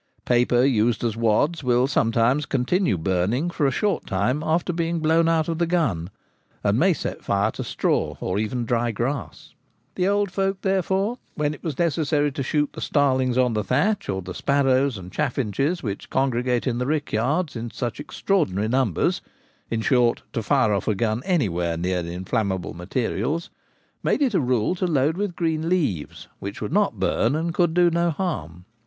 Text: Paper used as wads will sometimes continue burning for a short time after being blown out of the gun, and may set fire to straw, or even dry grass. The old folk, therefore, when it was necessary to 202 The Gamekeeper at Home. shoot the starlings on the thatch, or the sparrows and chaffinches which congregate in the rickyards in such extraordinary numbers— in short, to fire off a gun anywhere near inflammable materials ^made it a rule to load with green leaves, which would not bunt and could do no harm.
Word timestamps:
Paper 0.25 0.63
used 0.63 1.03
as 1.03 1.15
wads 1.15 1.63
will 1.63 1.85
sometimes 1.85 2.47
continue 2.47 2.97
burning 2.97 3.51
for 3.51 3.67
a 3.67 3.69
short 3.71 4.07
time 4.07 4.41
after 4.41 4.73
being 4.73 4.97
blown 4.97 5.29
out 5.29 5.47
of 5.47 5.59
the 5.59 5.67
gun, 5.67 6.09
and 6.63 6.79
may 6.79 6.91
set 6.91 7.23
fire 7.23 7.51
to 7.51 7.63
straw, 7.63 8.15
or 8.19 8.39
even 8.39 8.65
dry 8.65 8.89
grass. 8.89 9.53
The 9.93 10.07
old 10.07 10.31
folk, 10.31 10.61
therefore, 10.61 11.19
when 11.35 11.53
it 11.53 11.63
was 11.63 11.77
necessary 11.77 12.31
to 12.31 12.41
202 12.41 12.41
The 12.41 12.65
Gamekeeper 12.65 12.65
at 12.65 12.65
Home. 12.65 12.65
shoot 12.65 12.73
the 12.73 12.81
starlings 12.81 13.37
on 13.37 13.53
the 13.53 13.63
thatch, 13.63 14.09
or 14.09 14.21
the 14.23 14.33
sparrows 14.33 14.97
and 14.97 15.11
chaffinches 15.11 15.83
which 15.83 16.09
congregate 16.09 16.65
in 16.65 16.79
the 16.79 16.87
rickyards 16.87 17.55
in 17.55 17.69
such 17.69 17.99
extraordinary 17.99 18.67
numbers— 18.69 19.21
in 19.69 19.81
short, 19.81 20.23
to 20.33 20.41
fire 20.41 20.73
off 20.73 20.87
a 20.87 20.95
gun 20.95 21.21
anywhere 21.25 21.77
near 21.77 21.99
inflammable 21.99 22.73
materials 22.73 23.51
^made 24.03 24.23
it 24.23 24.33
a 24.33 24.39
rule 24.41 24.73
to 24.73 24.87
load 24.87 25.15
with 25.15 25.35
green 25.35 25.69
leaves, 25.69 26.27
which 26.39 26.59
would 26.59 26.73
not 26.73 26.99
bunt 26.99 27.35
and 27.35 27.53
could 27.53 27.75
do 27.75 27.91
no 27.91 28.09
harm. 28.09 28.65